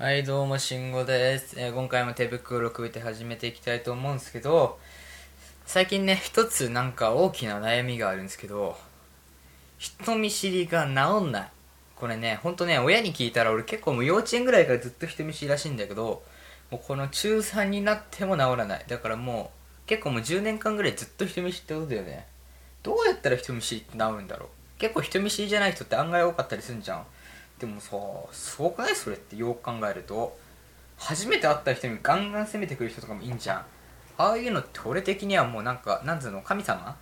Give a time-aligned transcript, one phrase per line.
[0.00, 1.60] はい、どうも、しんごです。
[1.60, 4.78] えー今回も手袋をくべて始めていきたいと思うんですけど、
[5.66, 8.78] 最近ね、一つなんか大きな悩みがあるんですけど、
[9.76, 11.50] 人見知りが治んない。
[11.96, 16.22] これね、ほんとね、親に聞いたら俺結構もう幼稚園ぐらいからずっと人見知りらしいんだけど、
[16.70, 18.84] もうこの中3になっても治らない。
[18.88, 19.50] だからも
[19.84, 22.26] う、結構もう10年間ぐらいずっと人見知りってことだよね。
[22.82, 24.48] どうやったら人見知りって治るんだろう
[24.80, 27.04] 結構人見知りじゃない人って案外多かったりするんじゃん。
[27.60, 27.96] でもさ
[28.32, 28.96] すごくない？
[28.96, 30.36] それってよく考えると
[30.96, 33.64] 初めて会った人にガンガン攻めてくる人とかもいいんじゃん。
[34.16, 36.42] ああいうのって俺的にはもうなんかなんつうの？
[36.42, 36.96] 神様？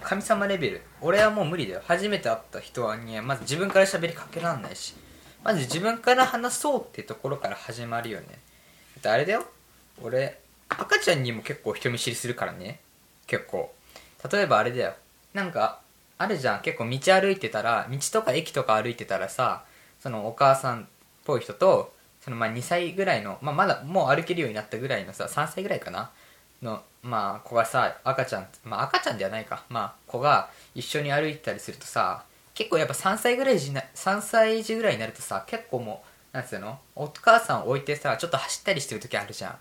[0.00, 0.82] 神様レベル。
[1.00, 1.82] 俺はもう無理だよ。
[1.84, 4.94] 初めて会った人にはまず自分から喋りかけらんないし。
[5.42, 8.26] まず自分から話そうってところから始まるよね。
[8.26, 8.34] だ
[8.98, 9.44] ってあれだよ。
[10.02, 12.80] 俺赤ちゃんにも結構人見知りするからね。
[13.26, 13.72] 結構。
[14.30, 14.94] 例えばあれだよ。
[15.34, 15.80] なんか
[16.18, 16.60] あるじゃん。
[16.60, 19.64] 結構道歩いてたら道とか駅とか歩いてたらさ
[20.00, 20.86] そのお母さんっ
[21.24, 26.10] ぽい人とそのまあ2歳ぐらいの、まあ、まだもう歩けるようになったぐらいのさ3歳ぐらいかな？
[26.62, 29.64] のまあ子がさ赤ちゃんまあ赤ちゃんではないか。
[29.68, 36.78] まあ子が一緒に歩いたりするとさ結構やっぱ3歳ぐらいじな3歳児ぐらいになるとさ結構もうなんつうの？
[36.96, 39.56] お母さんを置いてさちょっと走ったりしてる時あるじゃん。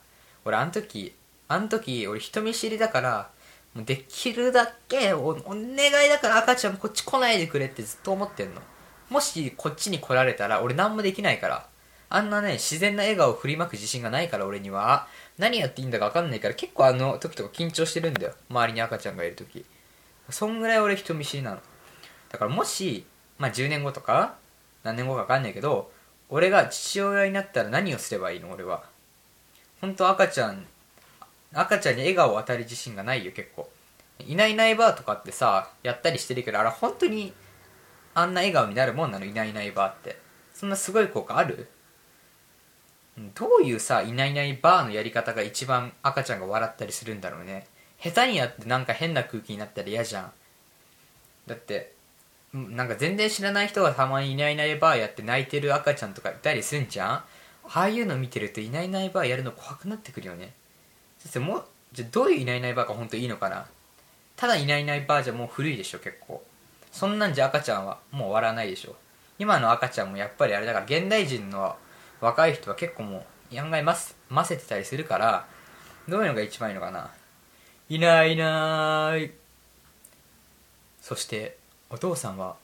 [0.45, 1.13] 俺あの時
[1.47, 3.29] あの時俺人見知りだから
[3.73, 8.61] もうできるだけおお願いだから赤ちゃんこっち来ないでくれってずっと思ってんの。
[9.09, 11.65] もしこっちに来られたら俺何もできないから。
[12.11, 15.07] あんなね自然な笑顔を振りまく自信がないから俺には。
[15.37, 18.33] 何やっていいんだか分かんないから結構あの時とか緊張してるんだよ。
[18.49, 19.63] 周りに赤ちゃんがいる時。
[20.29, 21.59] そんぐらい俺人見知りなの。
[22.29, 23.05] だからもし、
[23.37, 24.35] まあ、10年後とか
[24.83, 25.91] 何年後か分かんないけど
[26.29, 28.51] 俺が父親になったら何をすればいいの？
[28.51, 28.83] 俺は。
[29.81, 30.65] 本当赤ちゃん
[31.53, 33.69] 赤ちゃんに笑顔を与える自信がないよ結構。
[34.19, 37.33] いないいないばーとかってさやったりしてるけどあれ本当に
[38.13, 39.25] あんな笑顔になるもんなの？
[39.25, 40.17] いないいないばーって。
[40.53, 41.67] そんなすごい効果ある？
[43.35, 47.67] どういうさいないいないばーのやり方が一番赤ちゃんが笑ったりするんだろうね。
[48.01, 50.31] 下手にやってなんか変な空気になったら嫌じゃん。
[51.47, 51.93] だって
[52.53, 57.11] なんか全然知らない人がたまにいないいないばーやって泣いてる赤ちゃんとかいたりすんじゃん。
[57.11, 57.25] あ
[57.65, 60.53] あいうの見てるといないいないばーやるの怖くなってくるよね。
[61.19, 63.65] 先生もうじゃどういういないいないばーが本当いいのかな？
[64.35, 66.41] ただいないいないばーじゃもう古いでしょ結構。
[66.91, 68.95] そんなんじゃ赤ちゃんはもう笑わらないでしょ。
[69.37, 71.75] 今の赤ちゃんもやっぱりあれだから現代人の
[72.19, 75.47] 若い人は結構もう案外ませませてたりするから
[76.07, 77.11] どういうのが一番いいのかな。
[77.89, 79.31] いないいない。
[81.01, 81.57] そして
[81.89, 82.55] お父さんは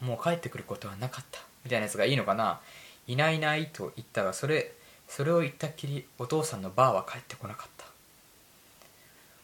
[0.00, 1.40] もう帰ってくることはなかった。
[1.64, 2.60] みたいなやつがいいのかな。
[3.06, 4.72] いないいないと言ったがそれ
[5.08, 7.86] それを言ったっきりお父さんのバーは帰ってこなかった。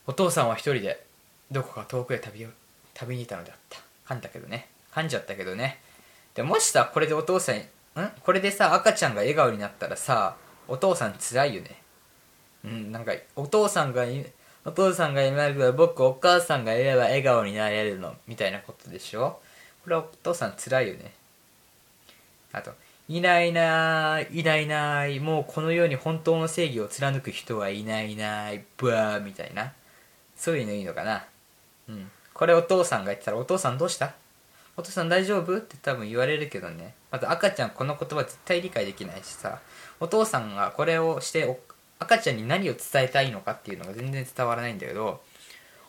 [0.06, 1.04] お父さんは一人で
[1.50, 2.48] どこか遠くへ旅を
[2.94, 3.78] 旅にいたのであった。
[4.10, 4.66] 噛んだけどね。
[4.92, 5.78] 噛んじゃったけどね。
[6.34, 7.62] でもしさこれでお父さんん？
[8.24, 10.34] これでさ赤ちゃんが笑顔になったらさ
[10.66, 11.80] お父さん辛いよね。
[12.64, 14.04] うんなんかお父さんが
[14.64, 18.16] お父さんがいないから僕お母さんがいれば笑顔になれるの。
[18.26, 19.38] みたいなことでしょ？
[19.84, 21.12] これはお父さん辛いよね。
[22.52, 22.72] あと
[23.08, 29.72] いないいないいないいないもうこの世に本当の正義を貫く人はいないいないブワーみたいな。
[30.36, 31.24] そういうのいいのかな。
[31.88, 32.10] うん。
[32.40, 34.14] これお父さんが言ってたらお父さんどうした
[34.74, 35.58] お父さん大丈夫？
[35.58, 36.94] って多分言われるけどね。
[37.10, 39.58] まず赤ちゃんこの言葉絶対理解できないしさ
[40.00, 41.60] お父さんがこれをして
[41.98, 45.20] 赤ちゃんに何を伝えたいのかっていうのが全然伝わらないんだけど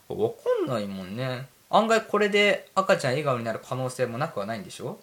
[0.10, 0.36] わか
[0.66, 1.48] んないもんね。
[1.70, 5.00] 案外これで赤ちゃん笑顔になる可能性もなくはないんでしょ？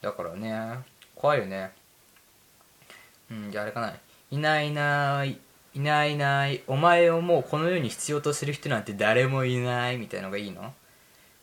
[0.00, 0.78] だからね
[1.14, 1.72] 怖いよね。
[3.30, 3.92] うんじゃああれかな
[4.30, 5.38] いないいない
[5.74, 10.72] いないいないお前をもうこの世に必要とする人なんて誰もいないみたいのがいいの？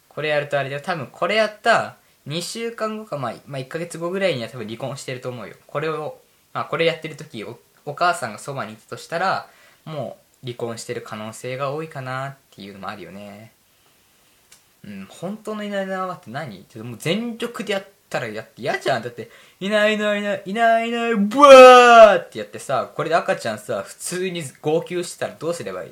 [0.08, 0.82] これやるとあれだよ。
[0.84, 1.98] 多分これやった
[2.28, 5.56] 2週間後か、まあ、まあ1ヶ月後ぐらいには多分離婚してると思うよ。
[5.68, 6.20] これを、
[6.54, 9.48] まあ、これやってる時おお母さんがそばにいたとしたら
[9.86, 13.52] もう離婚してる可能性が多いかなっていうのもあるよね。
[14.84, 16.60] うん本当のいないないばって何？
[16.60, 19.04] っともう全力でやったらやって嫌じゃん。
[19.04, 19.30] だって
[19.62, 25.92] いないいないいないいないいないブワーってやってさこれで赤ちゃんさ普通に号泣してたらどうすればいい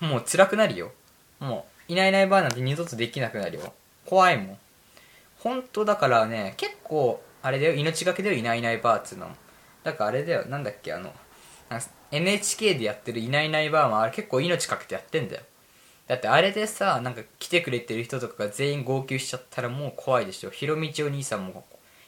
[0.00, 0.08] の？
[0.08, 0.92] もう辛くなるよ。
[1.38, 3.74] もういないいないばーなんて二度とできなくなるよ。
[4.06, 4.58] 怖いもん。
[5.40, 7.74] 本当だからね結構あれだよ。
[7.74, 9.28] 命がけだよいないいないばーっつうの
[9.84, 10.46] だからあれだよ。
[10.46, 11.12] なんだっけあの
[12.10, 15.42] NHK でやってるいないいないばーもあれ結構命かけてやってんだよ。
[16.08, 20.50] だってあれでさなんか来てくれてる人とかが全員号泣しちゃったらもう怖いでしょ。
[20.50, 21.66] ひろみちお兄さんも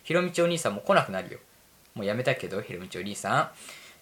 [0.09, 1.39] ひろみちお兄さんも来なくなるよ。
[1.95, 3.51] もうやめたけどひろみちお兄さん。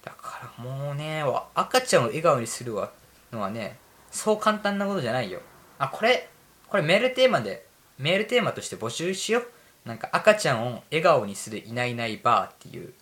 [0.05, 2.93] だからもうね赤ちゃんを笑顔にするわ
[3.33, 3.77] のはね
[4.13, 5.41] そう簡単なことじゃないよ。
[5.81, 6.29] あこれ
[6.69, 7.67] これメールテーマで
[7.99, 9.49] メールテーマとして募集しよう。
[9.85, 12.93] なんか赤ちゃんを笑顔にするいないいないバーっていう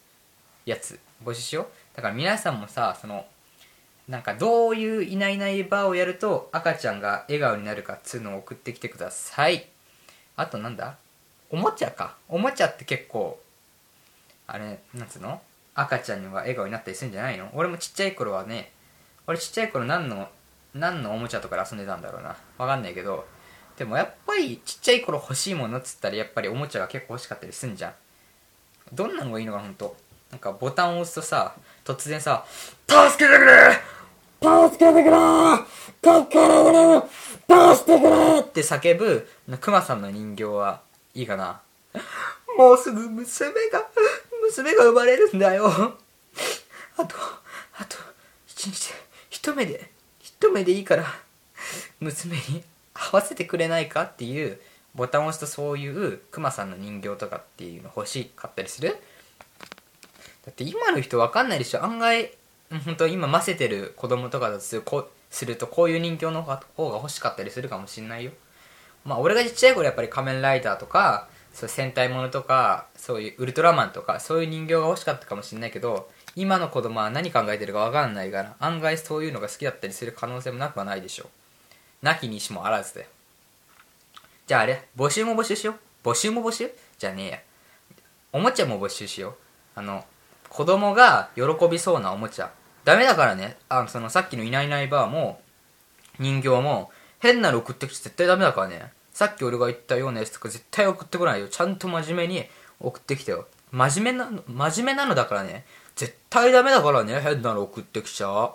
[0.64, 1.66] やつ募集しよう。
[1.94, 3.26] だから皆さんもさその
[4.08, 9.66] なんかどういういないいないバーをやると赤ちゃんが笑顔になるかっつうのを送ってきてください。
[10.36, 10.96] あとなんだ？
[11.54, 12.16] おもちゃか。
[12.28, 13.38] おもちゃって結構
[14.48, 15.40] あれなんつうの？
[15.76, 17.48] 赤ちゃんには笑顔になったりするんじゃないの？
[17.54, 18.72] 俺もちっちゃい頃はね
[19.28, 20.28] 俺ちっちゃい頃何の
[20.74, 22.36] 何のおもちゃとかで遊んでたんだろうな。
[22.58, 23.24] わかんないけど。
[23.78, 27.92] でもやっぱりちっちゃい頃欲しいものっつったらやっぱりおもちゃが結構欲しかったりすんじゃん。
[28.92, 29.94] どんなのがいいのかほんと。
[30.32, 31.54] なんかボタンを押すとさ
[31.84, 32.44] 突然さ
[32.88, 33.72] 「助けてくれ！
[34.40, 35.16] 助けてくれ！
[36.02, 37.02] 助けてくれ！
[37.76, 39.28] 助けてくれ!」って叫ぶ
[39.60, 40.82] クマさんの人形は
[41.14, 41.60] いいかな？
[42.58, 43.88] もうすぐ娘が
[44.42, 45.66] 娘が生まれるんだよ。
[45.66, 47.16] あと
[47.78, 47.96] あと
[48.46, 48.94] 一日で
[49.30, 49.90] 一目で
[50.20, 51.04] 一目でいいから
[52.00, 52.62] 娘に
[52.94, 54.60] 合わせてくれないかっていう
[54.94, 58.96] ボタンを押すとそういうクマさんの人形とかっていうの欲しかったりする？
[60.44, 61.84] だって今の人分かんないでしょ。
[61.84, 62.30] 案外
[62.84, 68.32] 本当今ませてる子供とかだとするこするとこういう人形の方が欲しかったりするかもしんないよ。
[69.04, 81.28] まあ俺がちっちゃい頃やっぱり仮面ライダーとかそう戦隊ものとかそういうウルトラマンとかそういう人形が欲しかったかもしんないけど今の子供は何考えてるか分かんないから案外そういうのが好きだったりする可能性もなくはないでしょう。
[82.04, 83.06] なきにしもあらずだよ。
[84.46, 85.74] じゃああれ募集も募集しよ
[86.04, 86.08] う。
[86.08, 86.70] 募集も募集？
[86.98, 87.38] じゃねえや。
[88.32, 89.34] おもちゃも募集しよう。
[89.76, 90.04] あの
[90.48, 92.50] 子供が喜びそうなおもちゃ。
[92.84, 93.56] ダメだからね。
[93.68, 95.40] あのそのさっきのいないいないばーも
[96.18, 96.90] 人形も
[97.20, 98.92] 変なの送ってきて絶対ダメだからね。
[99.12, 101.48] さっき俺が言ったようなやつとか絶対送ってこないよ。
[101.48, 102.44] ちゃんと真面目に
[102.80, 103.46] 送ってきてよ。
[103.70, 105.64] 真面目なの真面目なのだからね。
[105.96, 107.20] 絶対ダメだからね。
[107.20, 108.28] 変なの送ってきちゃ。
[108.28, 108.52] う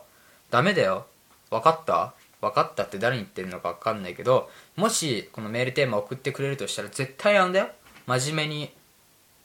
[0.49, 1.07] ダメだよ。
[1.49, 2.13] 分かった？
[2.41, 7.69] 分かったって誰に言ってるのか分かんないけどもしこのメールテーマ送ってくれるとしたら絶対やんだよ。
[8.07, 8.71] 真面目に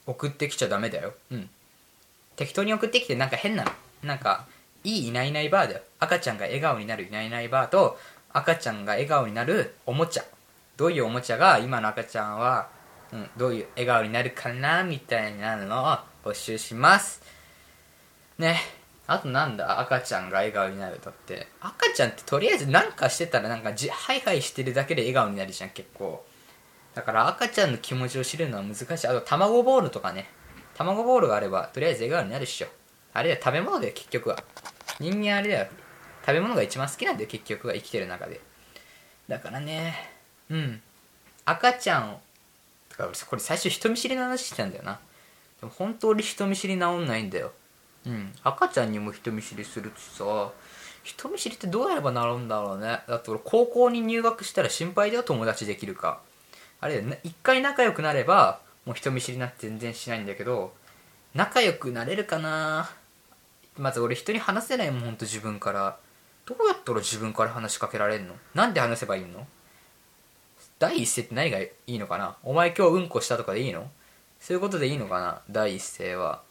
[0.07, 1.15] 送ってきちゃダメだよ。
[1.31, 1.51] うん。
[2.37, 3.71] 適当に送ってきてなんか変なの。
[4.03, 4.47] なんか
[4.85, 5.81] いいいないいないバーだよ。
[5.99, 7.99] 赤ちゃんが笑顔になるいないいないバーと
[8.35, 10.25] 赤ちゃんが笑顔になるおもちゃ。
[10.77, 12.69] どういうおもちゃが今の赤ちゃんは、
[13.13, 15.85] うん、どういう笑顔になるかなみたいなの
[16.25, 17.23] を募集します。
[18.37, 18.59] ね。
[19.07, 19.79] あとなんだ？
[19.79, 21.47] 赤ちゃんが笑顔になるとって。
[21.61, 26.25] 赤ちゃんってとりあえず何かしてたらなんかじハイハイしてるだけで笑顔になるじゃん結構。
[26.95, 29.07] だから赤ちゃんの気持ちを知るのは難しい。
[29.07, 30.29] あと卵ボールとかね。
[30.75, 32.67] 卵ボールがあればとりあえず笑顔になるっしょ。
[33.13, 34.43] あれだよ食べ物だよ結局は。
[34.99, 35.67] 人間あれだよ。
[36.27, 38.41] 食べ物が一番好きなんだよ結局は生きてる中で。
[39.29, 39.95] だからね
[40.49, 40.83] うん。
[41.45, 42.17] 赤ちゃん
[42.89, 44.99] とかこれ最初人見知りの話してたんだよな。
[45.61, 47.53] でも本当に人見知り治んないんだよ。
[48.07, 48.33] うん。
[48.43, 50.51] 赤ちゃんにも人見知りするってさ
[51.03, 53.01] 人見知りってどうやればなるんだろうね。
[53.07, 56.21] だって俺高校に入学したら心配だよ友達できるか。
[56.81, 60.75] あれ一回仲良くなればもう人見知りなって全然しないんだけど
[61.35, 62.91] 仲良くなれるかな。
[63.77, 65.99] まず俺人に話せないもんほんと自分から。
[66.47, 68.35] どうやったら自分から話しかけられるの？
[68.55, 69.47] なんで話せばいいの？
[70.79, 72.37] 第一声って何がいいのかな？
[72.43, 73.91] お前今日うんこしたとかでいいの？
[74.41, 75.41] そういうことでいいのかな？
[75.51, 76.43] 第一声は。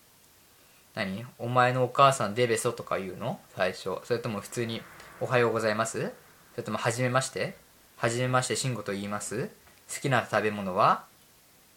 [0.96, 1.26] 何？
[1.38, 3.40] お前のお母さんデベソとか言うの？
[3.56, 4.00] 最初。
[4.04, 4.82] それとも普通に
[5.22, 6.12] おはようございます？
[6.54, 7.56] それともはじめまして？
[7.98, 9.50] はじめまして慎吾と言います？
[9.94, 11.04] 好きな食べ物は？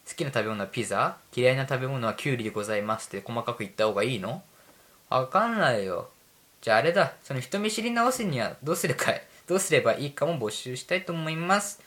[0.09, 1.19] 好きな食べ物はピザ？
[1.35, 3.09] 嫌いな食べ物はキュウリでございます？
[3.09, 4.43] って細かく言った方がいいの？
[5.11, 6.09] わかんないよ。
[6.67, 7.13] じゃああれだ。
[7.23, 9.23] その人見知り直すにはどうするかい？
[9.47, 11.81] どうすればいいかも募集したいと思います。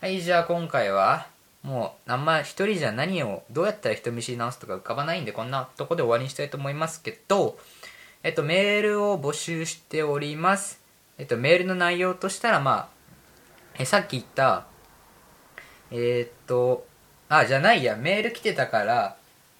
[0.00, 1.26] はいじゃあ今回は
[1.62, 7.58] もうあんま一人じゃ何をどうやったら人見知り直すとか浮かばないんでこんなとこで終わりにしたいと思いますけど
[8.22, 10.80] えっとメールを募集しております。
[11.18, 12.88] えっとメールの内容としたらま
[13.74, 14.64] あえさっき言った
[15.90, 16.86] えー、っと
[17.28, 17.94] あじゃないや。
[17.94, 19.18] メール来てたから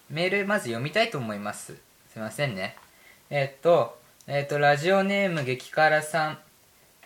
[0.09, 1.75] メールまず読みたいと思います。
[2.11, 2.75] すいませんね。
[3.29, 6.39] えっとえっとラジオネーム激辛さん。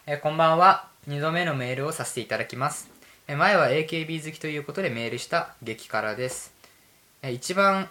[0.06, 0.88] えこんばんは。
[1.10, 2.90] 2度目のメールをさせていただきます。
[3.28, 6.54] え前は AKB 好きということでメールした激辛です。
[7.22, 7.90] え一番、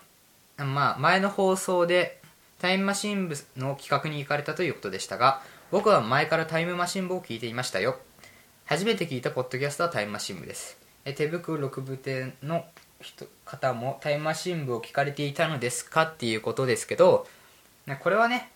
[0.57, 2.23] まあ、前の放送で
[2.59, 7.99] タイムマシン部の企画に行かれたということでしたが僕は前からタイムマシン部を聞いていましたよ。
[8.65, 10.79] 初めて聞いたポッドキャストはタイムマシン部です。
[11.05, 12.65] え手袋6部店の
[13.03, 17.27] 人方もタイムマシン部を聞かれていたのですかっていうことですけど
[18.01, 18.51] これはね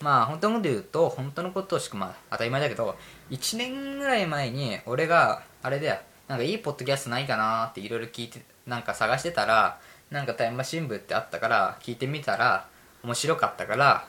[0.00, 2.96] まあ本当のこと言うと本当のことしかまあ当たり前だけど
[3.30, 5.96] 1年ぐらい前に俺があれだよ
[6.28, 12.66] なんかいいポッドキャストないかなっていろいろ聞いてなんか探してたらなんかタイムマシン部ってあったから聞いてみたら
[13.02, 14.06] 面白かったから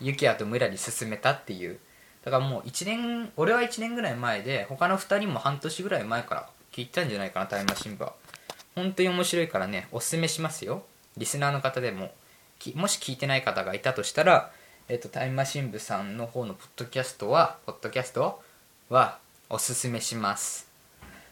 [0.00, 1.78] ユキヤとムラに勧めたっていう。
[2.24, 8.14] だからもう1年俺は1年ぐらい前で他の2人も半年ぐらい前から聞いたんじゃないかなタイムマシン部は。
[8.74, 10.84] 本当に面白いからねおすすめしますよ。
[11.16, 12.10] リスナーの方でも。
[12.74, 14.50] もし聞いてない方がいたとしたら、
[14.90, 18.40] えっとタイムマシン部さんの方のポッドキャストはポッドキャスト
[18.88, 19.18] は
[19.50, 20.66] おすすめします。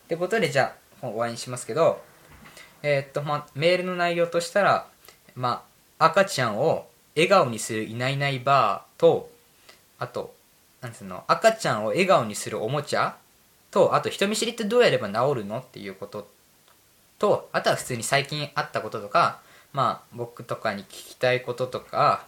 [0.04, 2.02] ってことでじゃあ終わりにしますけど
[2.82, 4.86] えっとまメールの内容としたら
[5.34, 5.64] ま
[5.98, 9.30] 赤ちゃんを笑顔にするいないいないバーと
[9.98, 10.34] あと
[10.82, 13.16] なんつうの赤ちゃんを笑顔にするおもちゃ
[13.70, 16.28] とあと人見知りってどうやれば治るのっていうこと
[17.18, 19.40] とあとは普通に最近あったこととか
[19.72, 22.26] まあ僕とかに聞きたいこととか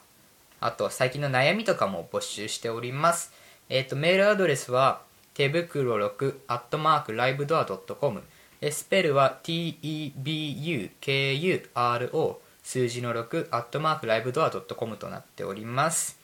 [0.61, 3.33] あと最近の悩みとかも募集しております。
[3.69, 5.03] えっ、とメールアドレスは
[5.35, 8.23] 手袋6アットマークライブドア .com
[8.71, 10.17] スペルは TEBUKURO
[12.63, 16.19] 数字の6アットマークライブドア .com となっております。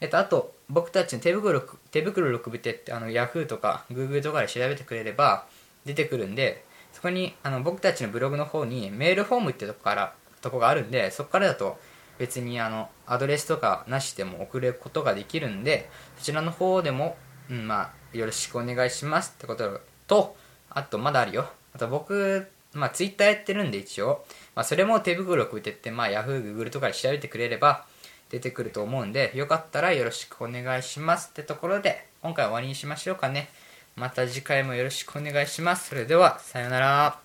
[0.00, 1.60] えっと、あと僕たちの手袋
[1.90, 5.46] 手袋6部手ってあの Yahoo とか Google とかで調べてくれれば
[5.84, 11.78] 出てくるんでそこにあの僕たちのブログの方にメールフォームってとこからとこがあるんでそこからだと
[12.18, 17.16] 別にあのアドレスとかなしでも送ることができるんでそちらの方でも、
[17.50, 20.36] うん、まあよろしくお願いしますってことと
[20.70, 21.48] あとまだあるよ。
[21.74, 27.84] あと僕まあツイッターやってるんで一応、まあ、それも手袋くってってまあ Yahoo、Google とかで調べてくれれば
[28.30, 33.48] 出てくると思うんでよかったらよろしくお願いしますってところで今回は終わりにしましょうかね。
[33.96, 35.90] また次回もよろしくお願いします。
[35.90, 37.23] それではさようなら。